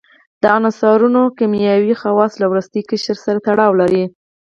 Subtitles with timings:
[0.41, 4.03] د عنصرونو کیمیاوي خواص له وروستي قشر سره تړاو لري.